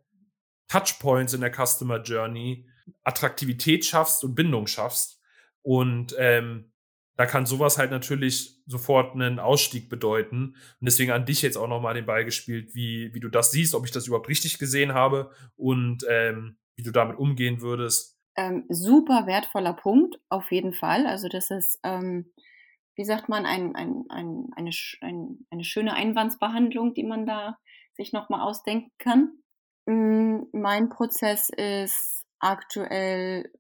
[0.68, 2.68] Touchpoints in der Customer Journey
[3.04, 5.21] Attraktivität schaffst und Bindung schaffst.
[5.62, 6.71] Und ähm,
[7.19, 10.56] da kann sowas halt natürlich sofort einen Ausstieg bedeuten.
[10.80, 13.75] Und deswegen an dich jetzt auch nochmal den Ball gespielt, wie, wie du das siehst,
[13.75, 18.17] ob ich das überhaupt richtig gesehen habe und ähm, wie du damit umgehen würdest.
[18.38, 21.06] Ähm, super wertvoller Punkt, auf jeden Fall.
[21.06, 22.32] Also das ist, ähm,
[22.95, 24.71] wie sagt man, ein, ein, ein, eine,
[25.02, 27.58] ein, eine schöne Einwandsbehandlung, die man da
[27.95, 29.34] sich nochmal ausdenken kann.
[29.88, 33.52] Mm, mein Prozess ist aktuell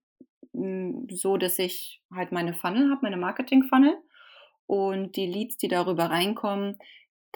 [0.53, 3.97] hm, so, dass ich halt meine Funnel habe, meine Marketing-Funnel.
[4.65, 6.77] Und die Leads, die darüber reinkommen,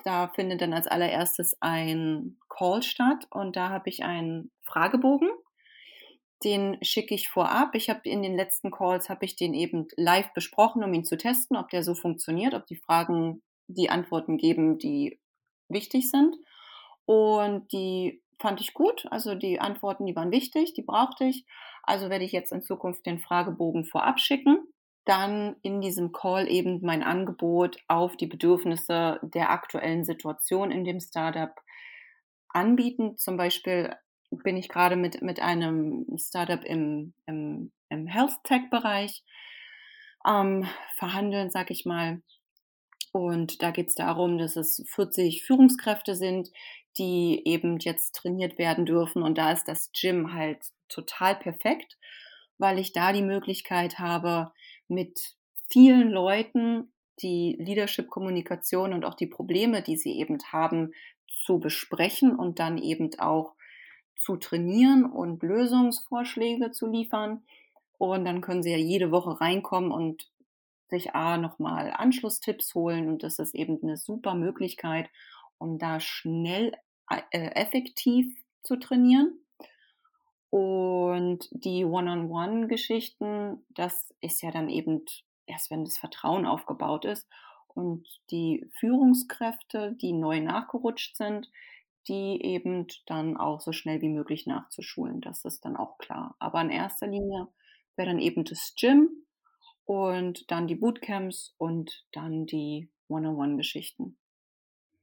[0.04, 5.30] da findet dann als allererstes ein Call statt und da habe ich einen Fragebogen.
[6.44, 7.74] Den schicke ich vorab.
[7.76, 11.18] Ich habe in den letzten Calls habe ich den eben live besprochen, um ihn zu
[11.18, 15.20] testen, ob der so funktioniert, ob die Fragen die Antworten geben, die
[15.70, 16.36] wichtig sind.
[17.06, 19.06] Und die fand ich gut.
[19.10, 21.46] Also die Antworten, die waren wichtig, die brauchte ich.
[21.84, 24.68] Also werde ich jetzt in Zukunft den Fragebogen vorab schicken
[25.06, 31.00] dann in diesem Call eben mein Angebot auf die Bedürfnisse der aktuellen Situation in dem
[31.00, 31.54] Startup
[32.50, 33.18] anbieten.
[33.18, 33.96] Zum Beispiel
[34.32, 39.24] bin ich gerade mit, mit einem Startup im, im, im Health Tech-Bereich
[40.26, 42.22] ähm, verhandeln, sag ich mal.
[43.12, 46.50] Und da geht es darum, dass es 40 Führungskräfte sind,
[46.98, 49.24] die eben jetzt trainiert werden dürfen.
[49.24, 51.98] Und da ist das Gym halt total perfekt,
[52.58, 54.52] weil ich da die Möglichkeit habe,
[54.88, 55.36] mit
[55.70, 60.94] vielen Leuten die Leadership-Kommunikation und auch die Probleme, die sie eben haben,
[61.46, 63.56] zu besprechen und dann eben auch
[64.16, 67.44] zu trainieren und Lösungsvorschläge zu liefern.
[67.98, 70.30] Und dann können sie ja jede Woche reinkommen und
[70.90, 73.08] sich A nochmal Anschlusstipps holen.
[73.08, 75.10] Und das ist eben eine super Möglichkeit,
[75.64, 76.74] um da schnell
[77.10, 79.40] äh, effektiv zu trainieren.
[80.50, 85.06] Und die One-on-One-Geschichten, das ist ja dann eben
[85.48, 87.28] erst, wenn das Vertrauen aufgebaut ist.
[87.68, 91.50] Und die Führungskräfte, die neu nachgerutscht sind,
[92.08, 95.22] die eben dann auch so schnell wie möglich nachzuschulen.
[95.22, 96.36] Das ist dann auch klar.
[96.40, 97.48] Aber in erster Linie
[97.96, 99.10] wäre dann eben das Gym
[99.86, 104.18] und dann die Bootcamps und dann die One-on-One-Geschichten.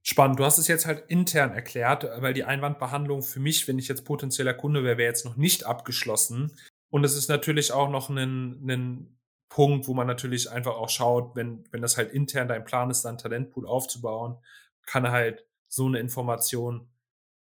[0.02, 0.38] Spannend.
[0.38, 4.04] Du hast es jetzt halt intern erklärt, weil die Einwandbehandlung für mich, wenn ich jetzt
[4.04, 6.56] potenzieller Kunde wäre, wäre jetzt noch nicht abgeschlossen.
[6.88, 9.18] Und es ist natürlich auch noch ein, ein
[9.50, 13.04] Punkt, wo man natürlich einfach auch schaut, wenn, wenn das halt intern dein Plan ist,
[13.04, 14.38] dann Talentpool aufzubauen,
[14.86, 16.88] kann halt so eine Information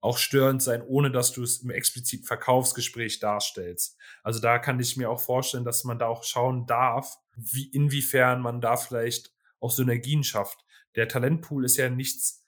[0.01, 3.97] auch störend sein, ohne dass du es im expliziten Verkaufsgespräch darstellst.
[4.23, 8.41] Also da kann ich mir auch vorstellen, dass man da auch schauen darf, wie, inwiefern
[8.41, 10.65] man da vielleicht auch Synergien schafft.
[10.95, 12.40] Der Talentpool ist ja nichts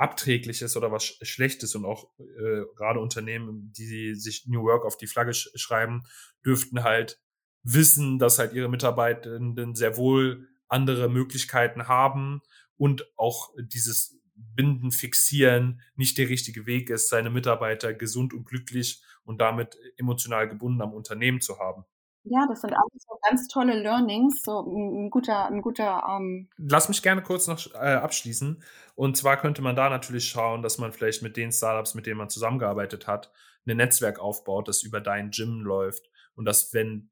[0.00, 5.06] Abträgliches oder was Schlechtes und auch äh, gerade Unternehmen, die sich New Work auf die
[5.06, 6.04] Flagge sch schreiben,
[6.44, 7.20] dürften halt
[7.62, 12.40] wissen, dass halt ihre Mitarbeitenden sehr wohl andere Möglichkeiten haben
[12.76, 19.02] und auch dieses Binden, Fixieren nicht der richtige Weg ist, seine Mitarbeiter gesund und glücklich
[19.24, 21.84] und damit emotional gebunden am Unternehmen zu haben.
[22.24, 26.02] Ja, das sind alles so ganz tolle Learnings, so ein guter, ein guter.
[26.08, 28.62] Ähm Lass mich gerne kurz noch äh, abschließen.
[28.94, 32.18] Und zwar könnte man da natürlich schauen, dass man vielleicht mit den Startups, mit denen
[32.18, 33.32] man zusammengearbeitet hat,
[33.66, 37.10] ein Netzwerk aufbaut, das über dein Gym läuft und dass, wenn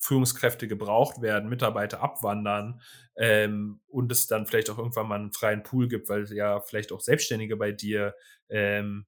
[0.00, 2.80] Führungskräfte gebraucht werden, Mitarbeiter abwandern
[3.16, 6.92] ähm, und es dann vielleicht auch irgendwann mal einen freien Pool gibt, weil ja vielleicht
[6.92, 8.14] auch Selbstständige bei dir
[8.48, 9.06] ähm,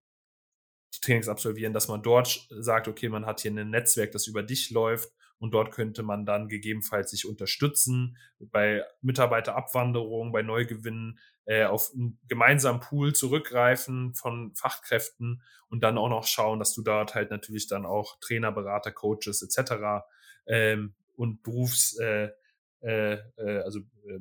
[0.94, 4.42] die Trainings absolvieren, dass man dort sagt, okay, man hat hier ein Netzwerk, das über
[4.42, 11.64] dich läuft und dort könnte man dann gegebenenfalls sich unterstützen bei Mitarbeiterabwanderung, bei Neugewinnen äh,
[11.64, 17.14] auf einen gemeinsamen Pool zurückgreifen von Fachkräften und dann auch noch schauen, dass du dort
[17.14, 20.04] halt natürlich dann auch Trainer, Berater, Coaches etc.
[20.46, 22.30] Ähm, und Berufs, äh,
[22.82, 24.20] äh, äh, also äh,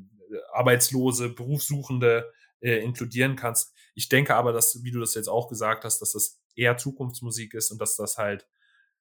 [0.54, 3.74] Arbeitslose, Berufssuchende äh, inkludieren kannst.
[3.94, 7.54] Ich denke aber, dass, wie du das jetzt auch gesagt hast, dass das eher Zukunftsmusik
[7.54, 8.48] ist und dass das halt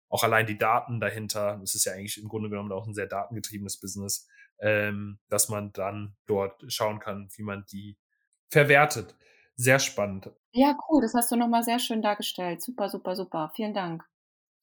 [0.09, 3.07] auch allein die Daten dahinter, das ist ja eigentlich im Grunde genommen auch ein sehr
[3.07, 4.27] datengetriebenes Business,
[4.61, 7.99] ähm, dass man dann dort schauen kann, wie man die
[8.51, 9.17] verwertet.
[9.55, 10.31] Sehr spannend.
[10.53, 12.63] Ja, cool, das hast du nochmal sehr schön dargestellt.
[12.63, 13.53] Super, super, super.
[13.55, 14.05] Vielen Dank.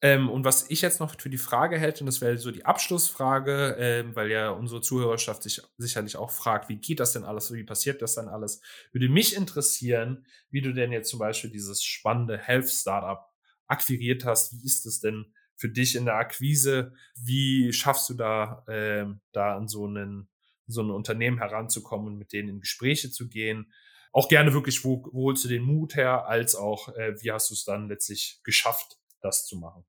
[0.01, 2.65] Ähm, und was ich jetzt noch für die Frage hätte, und das wäre so die
[2.65, 7.51] Abschlussfrage, ähm, weil ja unsere Zuhörerschaft sich sicherlich auch fragt, wie geht das denn alles,
[7.53, 11.83] wie passiert das denn alles, würde mich interessieren, wie du denn jetzt zum Beispiel dieses
[11.83, 13.25] spannende Health-Startup
[13.67, 14.53] akquiriert hast.
[14.53, 16.93] Wie ist es denn für dich in der Akquise?
[17.15, 20.29] Wie schaffst du da, äh, da an so, einen,
[20.67, 23.71] so ein Unternehmen heranzukommen und mit denen in Gespräche zu gehen?
[24.11, 27.49] Auch gerne wirklich, wo, wo holst du den Mut her, als auch, äh, wie hast
[27.49, 29.85] du es dann letztlich geschafft, das zu machen?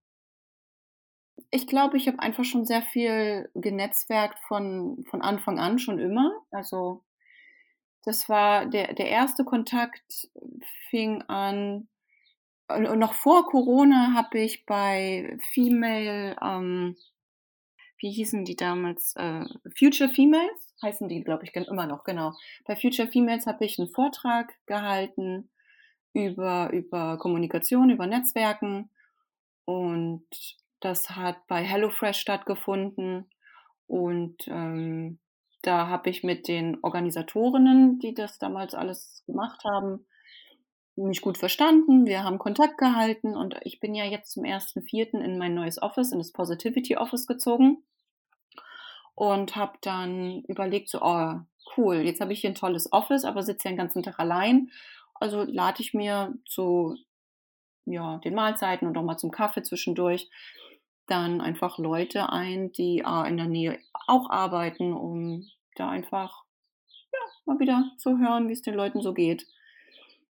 [1.50, 6.33] Ich glaube, ich habe einfach schon sehr viel genetzwerkt von, von Anfang an, schon immer.
[6.50, 7.05] Also
[8.05, 10.29] das war der, der erste Kontakt
[10.90, 11.88] fing an
[12.68, 16.96] noch vor Corona habe ich bei Female, ähm,
[17.98, 19.14] wie hießen die damals?
[19.16, 19.44] Äh,
[19.79, 22.33] Future Females heißen die, glaube ich, immer noch, genau.
[22.64, 25.50] Bei Future Females habe ich einen Vortrag gehalten
[26.12, 28.90] über, über Kommunikation, über Netzwerken.
[29.64, 30.26] Und
[30.81, 33.31] das hat bei HelloFresh stattgefunden.
[33.87, 35.18] Und ähm,
[35.62, 40.07] da habe ich mit den Organisatorinnen, die das damals alles gemacht haben,
[40.96, 42.06] mich gut verstanden.
[42.06, 45.20] Wir haben Kontakt gehalten und ich bin ja jetzt zum 1.4.
[45.20, 47.82] in mein neues Office, in das Positivity Office gezogen
[49.14, 51.35] und habe dann überlegt, so, oh,
[51.76, 54.70] cool, jetzt habe ich hier ein tolles Office, aber sitze ja den ganzen Tag allein.
[55.14, 56.96] Also lade ich mir zu
[57.87, 60.28] ja, den Mahlzeiten und auch mal zum Kaffee zwischendurch
[61.06, 66.44] dann einfach Leute ein, die äh, in der Nähe auch arbeiten, um da einfach
[67.12, 69.46] ja, mal wieder zu hören, wie es den Leuten so geht.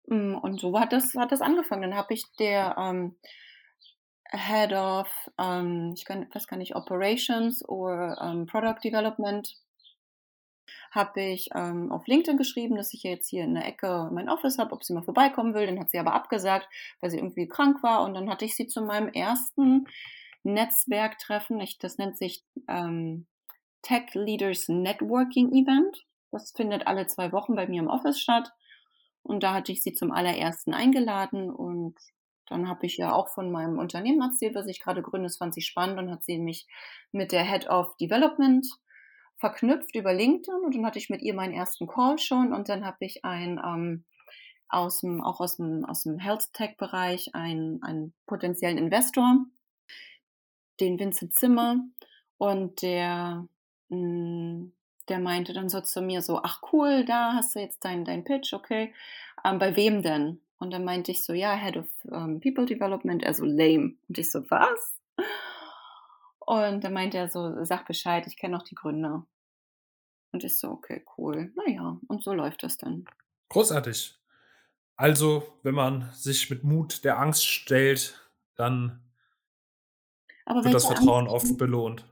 [0.06, 1.82] Mm, und so hat das, hat das angefangen.
[1.82, 3.16] Dann habe ich der ähm,
[4.30, 9.56] Head of, ähm, ich kann, weiß gar nicht, Operations oder ähm, Product Development,
[10.90, 14.58] habe ich ähm, auf LinkedIn geschrieben, dass ich jetzt hier in der Ecke mein Office
[14.58, 15.66] habe, ob sie mal vorbeikommen will.
[15.66, 16.68] Dann hat sie aber abgesagt,
[17.00, 18.02] weil sie irgendwie krank war.
[18.02, 19.86] Und dann hatte ich sie zu meinem ersten
[20.42, 21.60] Netzwerktreffen.
[21.60, 23.26] Ich, das nennt sich ähm,
[23.82, 26.06] Tech Leaders Networking Event.
[26.32, 28.52] Das findet alle zwei Wochen bei mir im Office statt.
[29.26, 31.96] Und da hatte ich sie zum allerersten eingeladen und
[32.48, 35.26] dann habe ich ja auch von meinem Unternehmen erzählt, was ich gerade gründe.
[35.26, 36.66] Das fand sie spannend und hat sie mich
[37.10, 38.64] mit der Head of Development
[39.36, 42.86] verknüpft über LinkedIn und dann hatte ich mit ihr meinen ersten Call schon und dann
[42.86, 44.04] habe ich ein ähm,
[44.68, 49.44] aus dem, auch aus dem, aus dem Health Tech Bereich einen, einen potenziellen Investor,
[50.80, 51.84] den Vincent Zimmer
[52.38, 53.46] und der
[53.88, 54.72] mh, hm,
[55.08, 58.24] der meinte dann so zu mir so, ach cool, da hast du jetzt deinen dein
[58.24, 58.92] Pitch, okay.
[59.44, 60.40] Ähm, bei wem denn?
[60.58, 63.94] Und dann meinte ich so, ja, Head of ähm, People Development, also lame.
[64.08, 64.98] Und ich so, was?
[66.38, 69.26] Und dann meinte er so, sag Bescheid, ich kenne noch die Gründer.
[70.32, 71.52] Und ich so, okay, cool.
[71.54, 73.04] Naja, und so läuft das dann.
[73.48, 74.16] Großartig.
[74.96, 79.02] Also, wenn man sich mit Mut der Angst stellt, dann
[80.46, 82.06] Aber wird das Vertrauen Angst oft belohnt.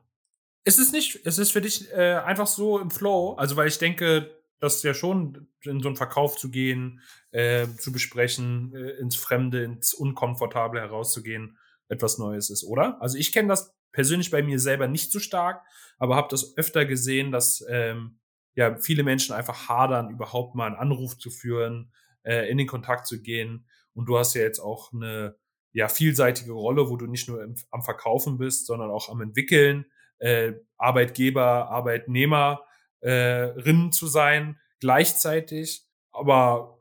[0.64, 3.78] Es ist nicht, es ist für dich äh, einfach so im Flow, also weil ich
[3.78, 9.16] denke, dass ja schon in so einen Verkauf zu gehen, äh, zu besprechen, äh, ins
[9.16, 13.00] Fremde, ins Unkomfortable herauszugehen, etwas Neues ist, oder?
[13.02, 15.62] Also ich kenne das persönlich bei mir selber nicht so stark,
[15.98, 18.18] aber habe das öfter gesehen, dass ähm,
[18.54, 23.06] ja viele Menschen einfach hadern, überhaupt mal einen Anruf zu führen, äh, in den Kontakt
[23.06, 23.66] zu gehen.
[23.92, 25.36] Und du hast ja jetzt auch eine
[25.72, 29.84] ja vielseitige Rolle, wo du nicht nur im, am Verkaufen bist, sondern auch am Entwickeln
[30.18, 35.86] äh, Arbeitgeber, Arbeitnehmerin zu sein gleichzeitig.
[36.12, 36.78] Aber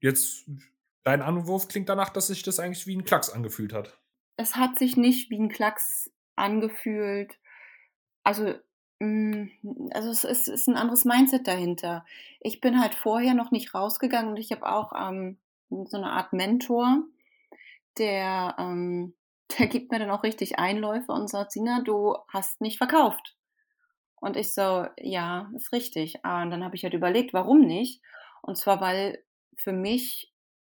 [0.00, 0.48] jetzt
[1.02, 3.98] dein Anwurf klingt danach, dass sich das eigentlich wie ein Klacks angefühlt hat.
[4.36, 7.38] Es hat sich nicht wie ein Klacks angefühlt.
[8.24, 8.54] Also
[9.00, 9.44] mm,
[9.92, 12.04] also es ist, ist, ein anderes Mindset dahinter.
[12.40, 15.38] Ich bin halt vorher noch nicht rausgegangen und ich habe auch ähm,
[15.68, 17.02] so eine Art Mentor,
[17.98, 19.14] der ähm,
[19.58, 23.36] der gibt mir dann auch richtig Einläufe und sagt, Sina, du hast nicht verkauft.
[24.16, 26.24] Und ich so, ja, ist richtig.
[26.24, 28.02] Ah, und dann habe ich halt überlegt, warum nicht?
[28.42, 29.22] Und zwar, weil
[29.56, 30.32] für mich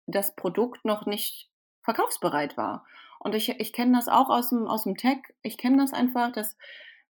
[0.06, 1.50] das Produkt noch nicht
[1.82, 2.86] verkaufsbereit war.
[3.18, 5.18] Und ich, ich kenne das auch aus dem, aus dem Tech.
[5.42, 6.56] Ich kenne das einfach, dass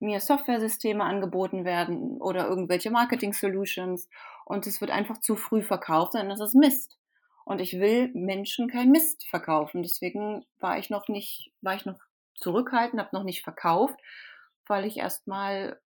[0.00, 4.08] mir Software-Systeme angeboten werden oder irgendwelche Marketing-Solutions
[4.44, 6.98] und es wird einfach zu früh verkauft, und das ist Mist.
[7.44, 9.82] Und ich will Menschen kein Mist verkaufen.
[9.82, 12.00] Deswegen war ich noch nicht, war ich noch
[12.36, 13.98] zurückhaltend, habe noch nicht verkauft,
[14.66, 15.80] weil ich erstmal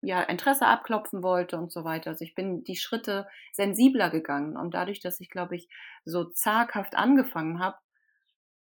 [0.00, 2.10] ja Interesse abklopfen wollte und so weiter.
[2.10, 5.68] Also ich bin die Schritte sensibler gegangen und dadurch, dass ich glaube ich
[6.04, 7.78] so zaghaft angefangen habe,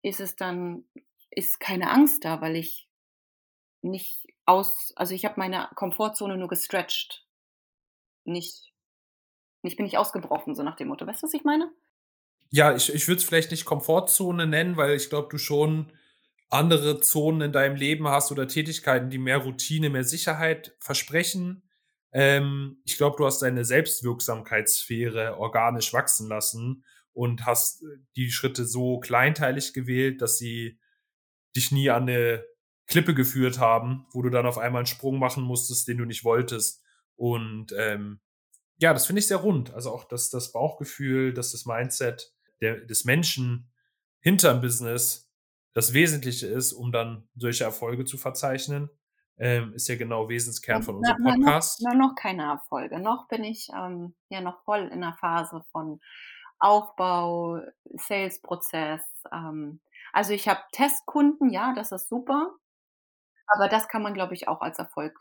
[0.02, 0.86] ist es dann
[1.30, 2.89] ist keine Angst da, weil ich
[3.82, 7.25] nicht aus, also ich habe meine Komfortzone nur gestretched,
[8.25, 8.73] nicht,
[9.62, 11.06] nicht bin ich ausgebrochen, so nach dem Motto.
[11.06, 11.71] Weißt du, was ich meine?
[12.52, 15.92] Ja, ich, ich würde es vielleicht nicht Komfortzone nennen, weil ich glaube, du schon
[16.50, 21.64] andere Zonen in deinem Leben hast oder Tätigkeiten, die mehr Routine, mehr Sicherheit versprechen.
[22.12, 26.84] Ähm, ich glaube, du hast deine Selbstwirksamkeitssphäre organisch wachsen lassen
[27.14, 30.80] und hast äh, die Schritte so kleinteilig gewählt, dass sie
[31.56, 32.44] dich nie an eine
[32.88, 36.24] Klippe geführt haben, wo du dann auf einmal einen Sprung machen musstest, den du nicht
[36.24, 36.84] wolltest.
[37.16, 38.20] Und ähm,
[38.78, 39.74] ja, das finde ich sehr rund.
[39.74, 43.72] Also auch das, das Bauchgefühl, dass das Mindset der, des Menschen
[44.22, 45.30] hinterm Business
[45.74, 48.89] das Wesentliche ist, um dann solche Erfolge zu verzeichnen,
[49.38, 51.82] ähm, ist ja genau Wesenskern von unserem Podcast.
[51.82, 53.00] Na, noch, noch keine Erfolge.
[53.00, 56.02] Noch bin ich ähm, ja noch voll in der Phase von
[56.60, 57.62] Aufbau,
[57.96, 59.02] Sales-Prozess.
[59.31, 59.79] Ähm,
[60.12, 62.52] also ich habe Testkunden, ja, das ist super.
[63.48, 65.17] Aber das kann man, glaube ich, auch als Erfolg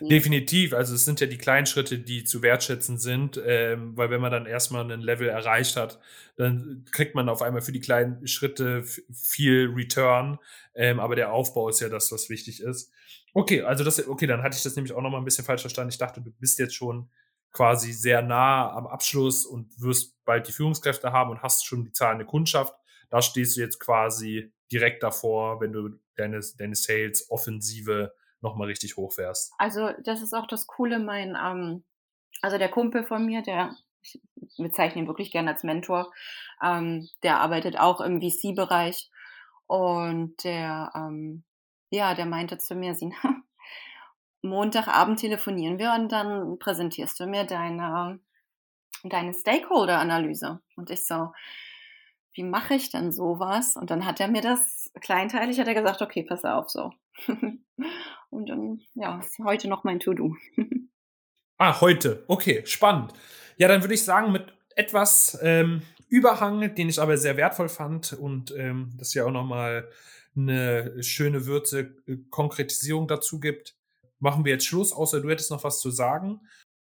[0.00, 0.74] Definitiv.
[0.74, 4.30] Also es sind ja die kleinen Schritte, die zu wertschätzen sind, ähm, weil wenn man
[4.30, 5.98] dann erstmal ein Level erreicht hat,
[6.36, 10.38] dann kriegt man auf einmal für die kleinen Schritte viel Return.
[10.74, 12.92] Ähm, aber der Aufbau ist ja das, was wichtig ist.
[13.34, 15.62] Okay, also das, okay, dann hatte ich das nämlich auch noch mal ein bisschen falsch
[15.62, 15.90] verstanden.
[15.90, 17.10] Ich dachte, du bist jetzt schon
[17.52, 21.92] quasi sehr nah am Abschluss und wirst bald die Führungskräfte haben und hast schon die
[21.92, 22.74] zahlende Kundschaft.
[23.10, 28.12] Da stehst du jetzt quasi direkt davor, wenn du deine, deine Sales-Offensive
[28.42, 29.54] nochmal richtig hochfährst.
[29.58, 31.84] Also das ist auch das Coole, mein, ähm,
[32.42, 34.20] also der Kumpel von mir, der, ich
[34.58, 36.12] bezeichne ihn wirklich gerne als Mentor,
[36.62, 39.10] ähm, der arbeitet auch im VC-Bereich
[39.66, 41.44] und der, ähm,
[41.90, 43.16] ja, der meinte zu mir, Sina,
[44.42, 48.18] Montagabend telefonieren wir und dann präsentierst du mir deine,
[49.04, 50.60] deine Stakeholder-Analyse.
[50.76, 51.32] Und ich so,
[52.34, 53.76] wie mache ich denn sowas?
[53.76, 56.92] Und dann hat er mir das kleinteilig, hat er gesagt, okay, pass auf, so.
[58.32, 60.34] Und dann, ja, ist heute noch mein To-Do.
[61.58, 62.24] ah, heute.
[62.28, 63.12] Okay, spannend.
[63.58, 68.14] Ja, dann würde ich sagen, mit etwas ähm, Überhang, den ich aber sehr wertvoll fand
[68.14, 69.86] und ähm, das ja auch nochmal
[70.34, 73.76] eine schöne Würze, äh, Konkretisierung dazu gibt,
[74.18, 76.40] machen wir jetzt Schluss, außer du hättest noch was zu sagen.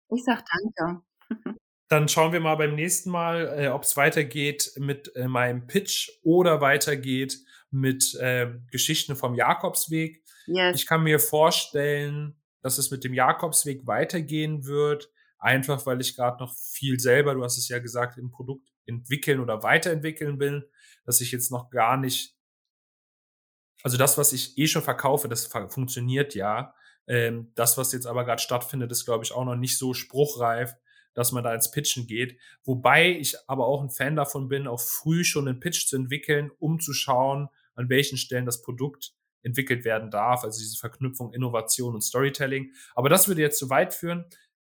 [0.10, 1.02] Ich sag danke.
[1.90, 6.12] Dann schauen wir mal beim nächsten Mal, äh, ob es weitergeht mit äh, meinem Pitch
[6.24, 7.40] oder weitergeht
[7.72, 10.21] mit äh, Geschichten vom Jakobsweg.
[10.48, 10.76] Yes.
[10.76, 16.42] Ich kann mir vorstellen, dass es mit dem Jakobsweg weitergehen wird, einfach weil ich gerade
[16.44, 20.70] noch viel selber, du hast es ja gesagt, im Produkt entwickeln oder weiterentwickeln will,
[21.06, 22.36] dass ich jetzt noch gar nicht,
[23.84, 26.74] also das, was ich eh schon verkaufe, das funktioniert ja.
[27.08, 30.76] Ähm, das, was jetzt aber gerade stattfindet, ist, glaube ich, auch noch nicht so spruchreif,
[31.14, 32.40] dass man da ins Pitchen geht.
[32.64, 36.52] Wobei ich aber auch ein Fan davon bin, auch früh schon einen Pitch zu entwickeln,
[36.60, 39.14] um zu schauen, an welchen Stellen das Produkt
[39.44, 42.74] entwickelt werden darf, also diese Verknüpfung Innovation und Storytelling.
[42.96, 44.26] Aber das würde jetzt zu weit führen.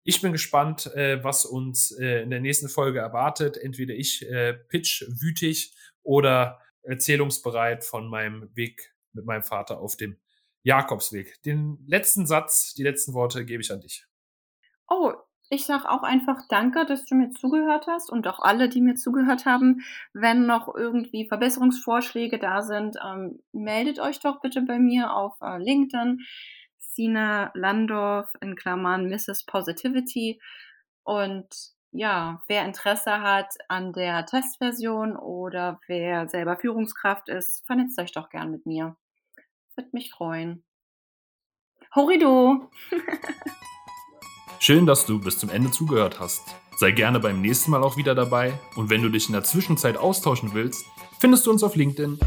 [0.05, 3.57] Ich bin gespannt, äh, was uns äh, in der nächsten Folge erwartet.
[3.57, 10.17] Entweder ich äh, pitch wütig oder erzählungsbereit von meinem Weg mit meinem Vater auf dem
[10.63, 11.43] Jakobsweg.
[11.43, 14.07] Den letzten Satz, die letzten Worte gebe ich an dich.
[14.89, 15.13] Oh,
[15.51, 18.95] ich sage auch einfach danke, dass du mir zugehört hast und auch alle, die mir
[18.95, 19.83] zugehört haben.
[20.13, 25.59] Wenn noch irgendwie Verbesserungsvorschläge da sind, ähm, meldet euch doch bitte bei mir auf äh,
[25.59, 26.21] LinkedIn.
[26.77, 29.47] Sina Landorf in Klammern Mrs.
[29.47, 30.41] Positivity.
[31.03, 31.49] Und
[31.93, 38.29] ja, wer Interesse hat an der Testversion oder wer selber Führungskraft ist, vernetzt euch doch
[38.29, 38.97] gern mit mir.
[39.77, 40.65] Würde mich freuen.
[41.95, 42.71] Horido!
[44.61, 46.43] Schön, dass du bis zum Ende zugehört hast.
[46.77, 49.97] Sei gerne beim nächsten Mal auch wieder dabei und wenn du dich in der Zwischenzeit
[49.97, 50.85] austauschen willst,
[51.21, 52.19] findest du uns auf LinkedIn